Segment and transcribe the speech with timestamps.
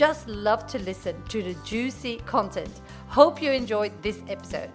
[0.00, 2.80] just love to listen to the juicy content.
[3.08, 4.70] Hope you enjoyed this episode.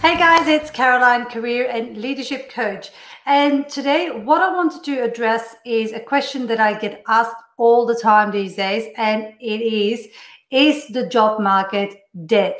[0.00, 2.88] Hey guys, it's Caroline, career and leadership coach.
[3.26, 7.84] And today, what I wanted to address is a question that I get asked all
[7.84, 10.08] the time these days, and it is
[10.50, 12.54] Is the job market dead?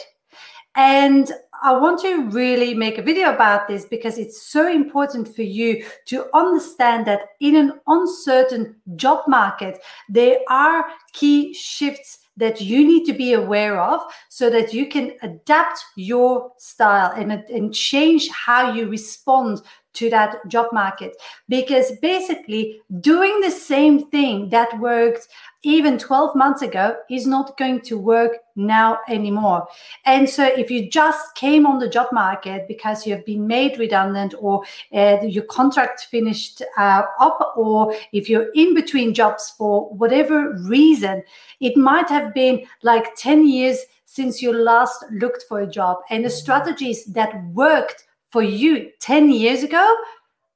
[0.76, 1.32] And
[1.64, 5.82] I want to really make a video about this because it's so important for you
[6.04, 9.78] to understand that in an uncertain job market,
[10.10, 15.12] there are key shifts that you need to be aware of so that you can
[15.22, 19.62] adapt your style and, and change how you respond
[19.94, 21.16] to that job market
[21.48, 25.28] because basically doing the same thing that worked
[25.62, 29.66] even 12 months ago is not going to work now anymore.
[30.04, 33.78] And so, if you just came on the job market because you have been made
[33.78, 39.88] redundant or uh, your contract finished uh, up, or if you're in between jobs for
[39.94, 41.22] whatever reason,
[41.60, 45.98] it might have been like 10 years since you last looked for a job.
[46.10, 49.96] And the strategies that worked for you 10 years ago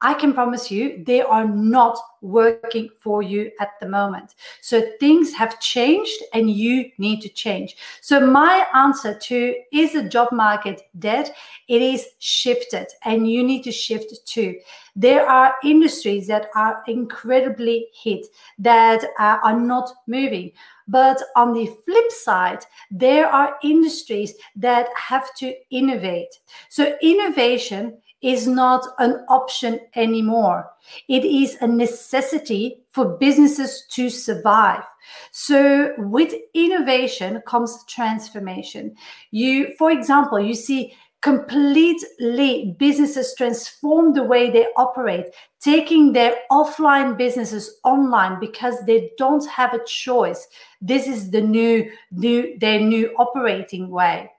[0.01, 4.35] I can promise you they are not working for you at the moment.
[4.61, 7.77] So things have changed and you need to change.
[8.01, 11.31] So my answer to is the job market dead?
[11.67, 14.61] It is shifted and you need to shift too.
[14.95, 18.27] There are industries that are incredibly hit
[18.59, 20.53] that uh, are not moving.
[20.89, 26.41] But on the flip side, there are industries that have to innovate.
[26.69, 30.69] So innovation is not an option anymore.
[31.09, 34.83] It is a necessity for businesses to survive.
[35.31, 38.97] So with innovation comes transformation.
[39.31, 45.27] You, for example, you see completely businesses transform the way they operate,
[45.61, 50.47] taking their offline businesses online because they don't have a choice.
[50.81, 54.31] This is the new, new their new operating way.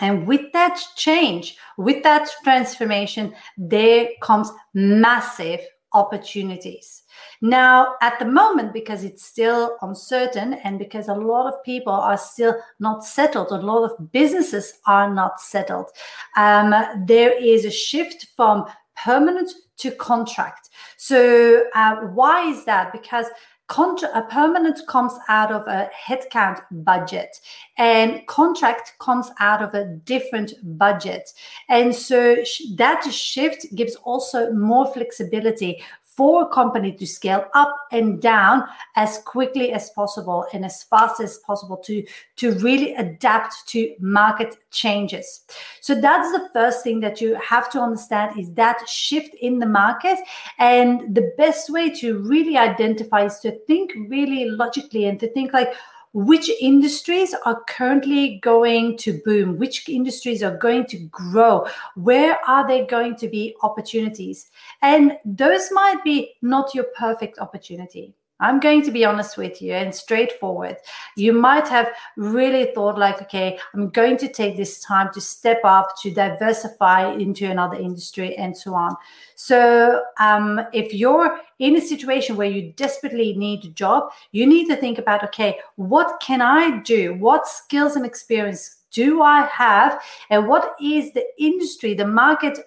[0.00, 5.60] And with that change, with that transformation, there comes massive
[5.98, 7.02] opportunities.
[7.40, 12.18] Now, at the moment, because it's still uncertain and because a lot of people are
[12.18, 15.90] still not settled, a lot of businesses are not settled,
[16.36, 16.74] um,
[17.06, 18.66] there is a shift from
[19.04, 20.70] permanent to contract.
[20.96, 22.92] So, uh, why is that?
[22.92, 23.26] Because
[23.68, 27.38] Contra- a permanent comes out of a headcount budget
[27.76, 31.30] and contract comes out of a different budget.
[31.68, 35.82] And so sh- that shift gives also more flexibility
[36.18, 38.64] for a company to scale up and down
[38.96, 44.56] as quickly as possible and as fast as possible to, to really adapt to market
[44.72, 45.42] changes.
[45.80, 49.66] So that's the first thing that you have to understand is that shift in the
[49.66, 50.18] market.
[50.58, 55.52] And the best way to really identify is to think really logically and to think
[55.52, 55.72] like,
[56.12, 62.66] which industries are currently going to boom which industries are going to grow where are
[62.66, 64.50] there going to be opportunities?
[64.82, 69.72] And those might be not your perfect opportunity I'm going to be honest with you
[69.72, 70.76] and straightforward.
[71.16, 75.60] You might have really thought, like, okay, I'm going to take this time to step
[75.64, 78.96] up, to diversify into another industry, and so on.
[79.34, 84.66] So, um, if you're in a situation where you desperately need a job, you need
[84.68, 87.14] to think about, okay, what can I do?
[87.14, 90.00] What skills and experience do I have?
[90.30, 92.58] And what is the industry, the market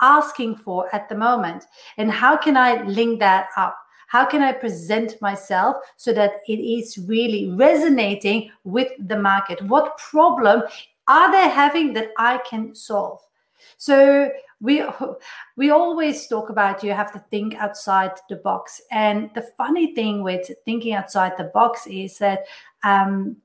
[0.00, 1.64] asking for at the moment?
[1.96, 3.76] And how can I link that up?
[4.08, 9.62] How can I present myself so that it is really resonating with the market?
[9.62, 10.62] What problem
[11.06, 13.20] are they having that I can solve?
[13.76, 14.30] So
[14.60, 14.82] we
[15.56, 20.22] we always talk about you have to think outside the box, and the funny thing
[20.22, 22.44] with thinking outside the box is that
[22.84, 23.36] um,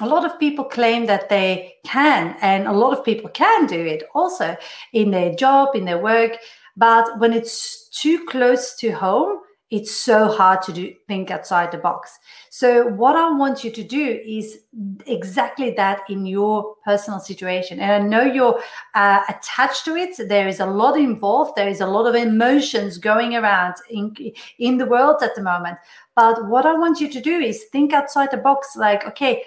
[0.00, 3.80] a lot of people claim that they can, and a lot of people can do
[3.80, 4.56] it also
[4.92, 6.36] in their job, in their work.
[6.76, 9.40] But when it's too close to home,
[9.70, 12.18] it's so hard to do think outside the box.
[12.50, 14.58] So what i want you to do is
[15.06, 17.80] exactly that in your personal situation.
[17.80, 18.60] And i know you're
[18.94, 20.16] uh, attached to it.
[20.28, 21.56] There is a lot involved.
[21.56, 24.14] There is a lot of emotions going around in
[24.58, 25.78] in the world at the moment.
[26.14, 29.42] But what i want you to do is think outside the box like okay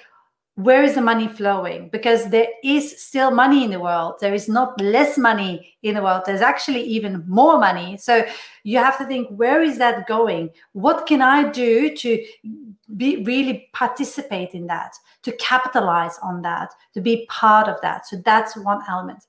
[0.57, 1.87] where is the money flowing?
[1.89, 4.15] Because there is still money in the world.
[4.19, 6.23] There is not less money in the world.
[6.25, 7.95] There's actually even more money.
[7.97, 8.25] So
[8.63, 10.49] you have to think, where is that going?
[10.73, 12.25] What can I do to
[12.95, 18.07] be really participate in that, to capitalize on that, to be part of that?
[18.07, 19.27] So that's one element.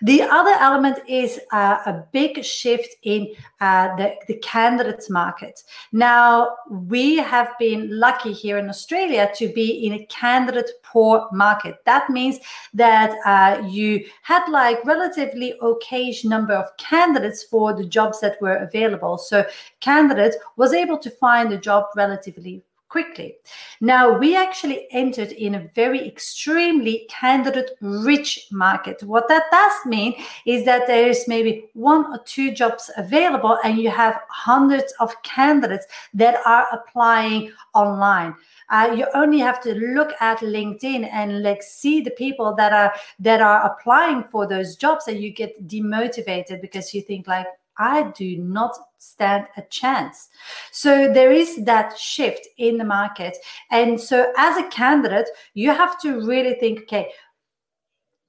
[0.00, 3.28] The other element is uh, a big shift in
[3.60, 5.62] uh, the, the candidates market.
[5.92, 11.76] Now, we have been lucky here in Australia to be in a candidate poor market.
[11.84, 12.38] That means
[12.74, 18.56] that uh, you had like relatively okay number of candidates for the jobs that were
[18.56, 19.18] available.
[19.18, 19.44] So
[19.80, 22.62] candidate was able to find a job relatively
[22.92, 23.36] quickly.
[23.80, 29.02] Now, we actually entered in a very extremely candidate rich market.
[29.02, 30.12] What that does mean
[30.44, 35.10] is that there is maybe one or two jobs available, and you have hundreds of
[35.22, 38.34] candidates that are applying online.
[38.68, 42.92] Uh, you only have to look at LinkedIn and like see the people that are
[43.18, 47.46] that are applying for those jobs, and you get demotivated because you think like,
[47.78, 50.28] I do not stand a chance.
[50.70, 53.36] So there is that shift in the market.
[53.70, 57.10] And so as a candidate, you have to really think, okay,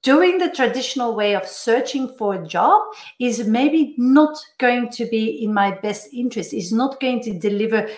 [0.02, 2.82] doing the traditional way of searching for a job
[3.20, 7.88] is maybe not going to be in my best interest is not going to deliver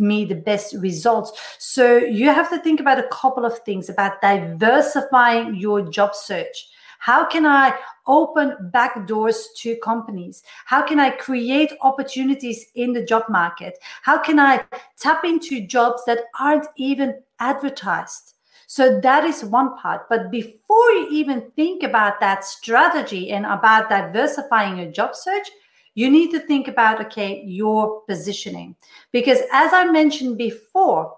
[0.00, 4.20] me the best results so you have to think about a couple of things about
[4.20, 6.68] diversifying your job search
[7.02, 7.74] how can I
[8.06, 10.44] open back doors to companies?
[10.66, 13.76] How can I create opportunities in the job market?
[14.02, 14.64] How can I
[15.00, 18.34] tap into jobs that aren't even advertised?
[18.68, 20.08] So that is one part.
[20.08, 25.48] But before you even think about that strategy and about diversifying your job search,
[25.94, 28.74] you need to think about okay your positioning
[29.12, 31.14] because as i mentioned before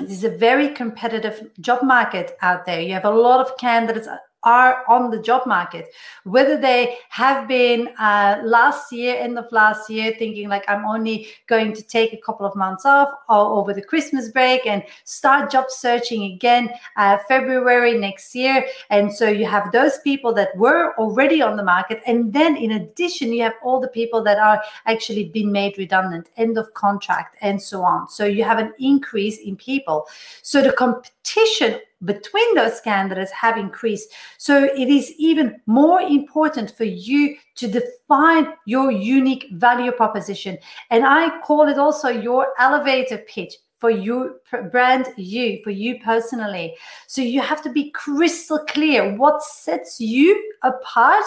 [0.00, 4.08] this is a very competitive job market out there you have a lot of candidates
[4.44, 5.88] are on the job market.
[6.24, 11.28] Whether they have been uh, last year end of last year thinking like i'm only
[11.46, 15.50] going to take a couple of months off or over the christmas break and start
[15.50, 18.64] job searching again uh, february next year.
[18.90, 22.72] And so you have those people that were already on the market and then in
[22.72, 27.36] addition you have all the people that are actually been made redundant end of contract
[27.40, 28.08] and so on.
[28.08, 30.06] So you have an increase in people.
[30.42, 34.10] So the competition between those candidates have increased.
[34.38, 40.58] So it is even more important for you to define your unique value proposition.
[40.90, 44.36] And I call it also your elevator pitch for your
[44.70, 46.76] brand you for you personally
[47.08, 51.24] so you have to be crystal clear what sets you apart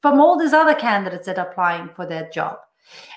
[0.00, 2.56] from all these other candidates that are applying for that job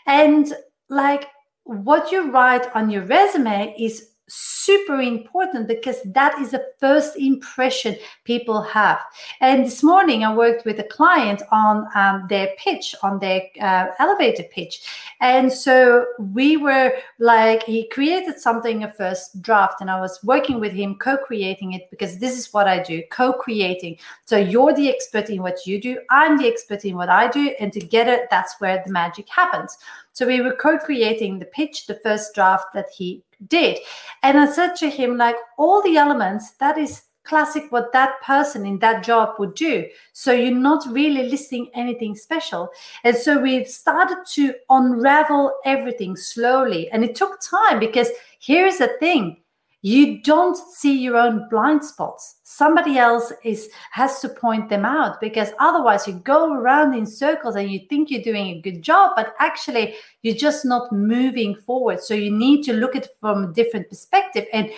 [0.05, 0.53] and
[0.89, 1.27] like
[1.63, 7.95] what you write on your resume is super important because that is the first impression
[8.23, 8.99] people have.
[9.41, 13.87] And this morning, I worked with a client on um, their pitch, on their uh,
[13.99, 14.81] elevator pitch.
[15.21, 20.59] And so we were like, he created something, a first draft, and I was working
[20.59, 23.97] with him, co creating it because this is what I do co creating.
[24.25, 27.53] So you're the expert in what you do, I'm the expert in what I do,
[27.59, 29.77] and together that's where the magic happens.
[30.13, 33.79] So we were co-creating the pitch, the first draft that he did.
[34.21, 38.65] And I said to him, like, all the elements, that is classic what that person
[38.65, 39.87] in that job would do.
[40.11, 42.69] So you're not really listing anything special.
[43.03, 46.89] And so we've started to unravel everything slowly.
[46.91, 48.09] And it took time because
[48.39, 49.37] here's the thing
[49.83, 52.37] you don't see your own blind spots.
[52.43, 57.55] Somebody else is has to point them out because otherwise you go around in circles
[57.55, 61.99] and you think you're doing a good job but actually you're just not moving forward.
[61.99, 64.71] So you need to look at it from a different perspective and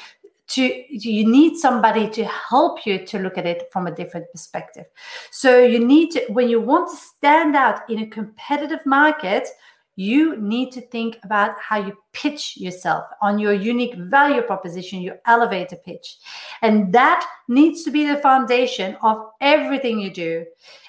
[0.48, 4.86] to you need somebody to help you to look at it from a different perspective.
[5.30, 9.50] So you need to when you want to stand out in a competitive market
[9.96, 15.20] you need to think about how you pitch yourself on your unique value proposition, your
[15.26, 16.18] elevator pitch.
[16.62, 20.46] And that needs to be the foundation of everything you do.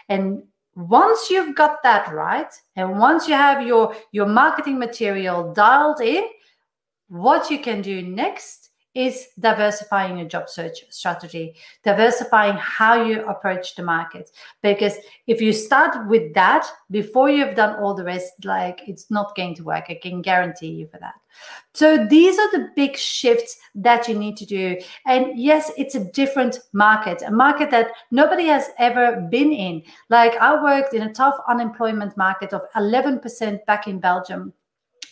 [0.08, 0.42] And
[0.74, 6.24] once you've got that right, and once you have your, your marketing material dialed in,
[7.08, 8.65] what you can do next
[8.96, 14.30] is diversifying your job search strategy, diversifying how you approach the market.
[14.62, 14.94] Because
[15.26, 19.54] if you start with that before you've done all the rest, like it's not going
[19.56, 19.84] to work.
[19.90, 21.14] I can guarantee you for that.
[21.74, 24.78] So these are the big shifts that you need to do.
[25.04, 29.82] And yes, it's a different market, a market that nobody has ever been in.
[30.08, 34.54] Like I worked in a tough unemployment market of 11% back in Belgium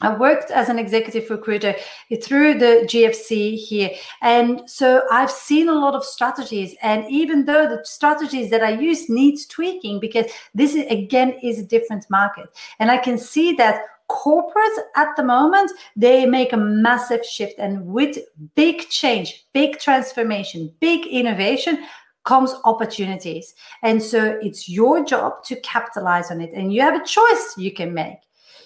[0.00, 1.74] I worked as an executive recruiter
[2.22, 3.90] through the GFC here.
[4.22, 6.74] And so I've seen a lot of strategies.
[6.82, 11.58] And even though the strategies that I use needs tweaking, because this is, again is
[11.58, 12.46] a different market.
[12.78, 17.58] And I can see that corporates at the moment, they make a massive shift.
[17.58, 18.18] And with
[18.54, 21.84] big change, big transformation, big innovation,
[22.24, 23.54] comes opportunities.
[23.82, 26.52] And so it's your job to capitalize on it.
[26.52, 28.23] And you have a choice you can make.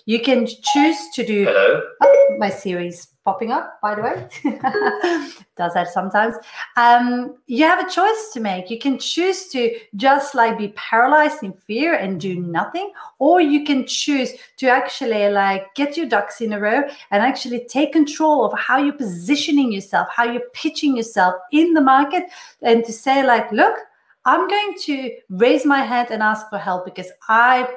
[0.09, 1.45] You can choose to do.
[1.45, 1.83] Hello.
[2.01, 4.27] Oh, my Siri's popping up, by the way.
[5.55, 6.35] Does that sometimes.
[6.79, 8.71] Um, you have a choice to make.
[8.71, 13.67] You can choose to just like be paralyzed in fear and do nothing, or you
[13.67, 18.47] can choose to actually like get your ducks in a row and actually take control
[18.47, 22.25] of how you're positioning yourself, how you're pitching yourself in the market,
[22.63, 23.77] and to say, like, look,
[24.25, 27.69] I'm going to raise my hand and ask for help because I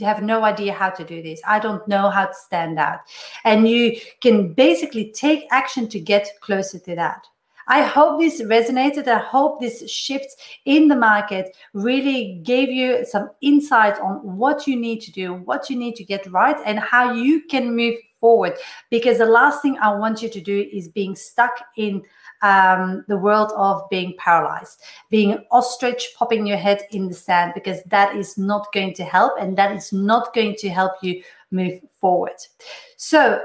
[0.00, 1.40] have no idea how to do this.
[1.46, 3.00] I don't know how to stand out.
[3.44, 7.26] And you can basically take action to get closer to that.
[7.66, 9.06] I hope this resonated.
[9.06, 14.74] I hope this shift in the market really gave you some insight on what you
[14.74, 18.54] need to do, what you need to get right, and how you can move forward.
[18.90, 22.02] Because the last thing I want you to do is being stuck in
[22.42, 27.82] um, the world of being paralyzed, being ostrich, popping your head in the sand, because
[27.84, 31.80] that is not going to help and that is not going to help you move
[32.00, 32.36] forward.
[32.96, 33.40] So,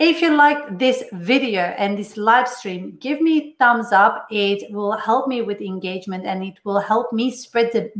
[0.00, 4.26] if you like this video and this live stream, give me thumbs up.
[4.30, 7.92] It will help me with engagement and it will help me spread the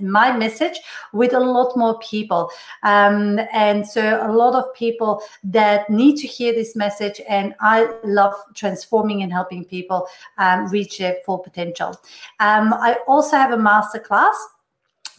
[0.00, 0.78] my message
[1.12, 2.50] with a lot more people.
[2.84, 7.20] Um, and so, a lot of people that need to hear this message.
[7.28, 10.06] And I love transforming and helping people
[10.38, 12.00] um, reach their full potential.
[12.38, 14.34] Um, I also have a masterclass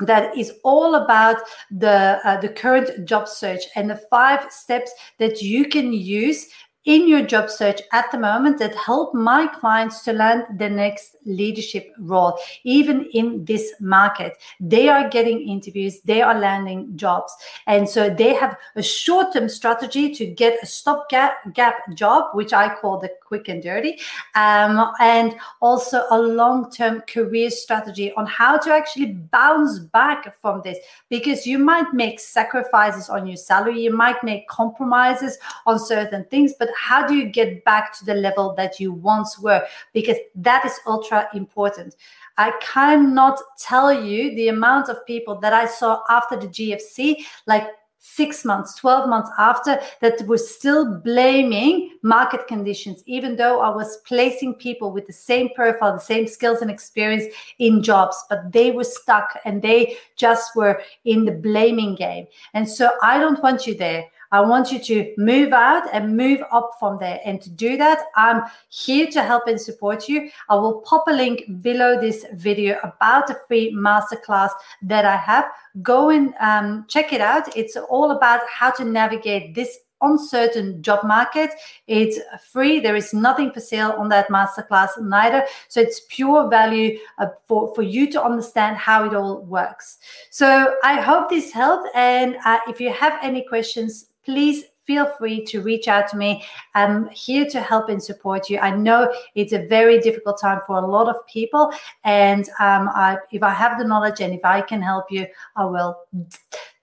[0.06, 1.38] that is all about
[1.70, 6.48] the uh, the current job search and the five steps that you can use
[6.86, 11.16] in your job search at the moment that help my clients to land the next
[11.26, 14.34] leadership role, even in this market.
[14.60, 17.34] They are getting interviews, they are landing jobs.
[17.68, 22.54] And so they have a short term strategy to get a stopgap gap job, which
[22.54, 24.00] I call the quick and dirty,
[24.36, 30.62] um, and also a long term career strategy on how to actually bounce back from
[30.64, 30.78] this
[31.10, 36.54] because you might make sacrifices on your salary, you might make compromises on certain things,
[36.58, 39.66] but how do you get back to the level that you once were?
[39.94, 41.96] Because that is ultra important.
[42.38, 47.68] I cannot tell you the amount of people that I saw after the GFC, like
[48.04, 53.98] six months, 12 months after, that were still blaming market conditions, even though I was
[54.08, 57.26] placing people with the same profile, the same skills and experience
[57.60, 62.26] in jobs, but they were stuck and they just were in the blaming game.
[62.56, 64.06] And so I don't want you there.
[64.32, 67.20] I want you to move out and move up from there.
[67.26, 70.30] And to do that, I'm here to help and support you.
[70.50, 74.52] I will pop a link below this video about the free masterclass
[74.84, 75.46] that I have.
[75.82, 77.56] Go and um, check it out.
[77.56, 81.52] It's all about how to navigate this uncertain job market.
[81.88, 82.20] It's
[82.52, 82.80] free.
[82.80, 85.46] There is nothing for sale on that masterclass neither.
[85.68, 90.00] So it's pure value uh, for, for you to understand how it all works.
[90.30, 91.90] So I hope this helped.
[91.96, 96.44] And uh, if you have any questions, please feel free to reach out to me.
[96.76, 98.60] I'm here to help and support you.
[98.60, 101.72] I know it's a very difficult time for a lot of people,
[102.04, 105.66] and um, I, if I have the knowledge and if I can help you, I
[105.66, 105.98] will.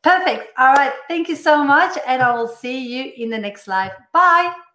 [0.02, 0.52] Perfect.
[0.58, 0.92] All right.
[1.08, 3.92] Thank you so much, and I will see you in the next live.
[4.12, 4.67] Bye.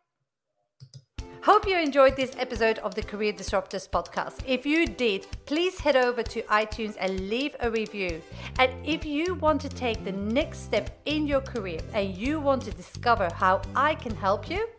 [1.44, 4.36] Hope you enjoyed this episode of the Career Disruptors podcast.
[4.48, 8.22] If you did, please head over to iTunes and leave a review.
[8.60, 12.62] And if you want to take the next step in your career and you want
[12.62, 14.70] to discover how I can help you,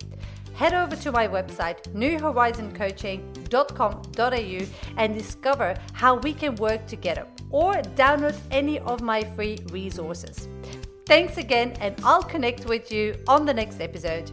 [0.54, 4.66] head over to my website, newhorizoncoaching.com.au,
[4.96, 10.48] and discover how we can work together or download any of my free resources.
[11.04, 14.32] Thanks again, and I'll connect with you on the next episode.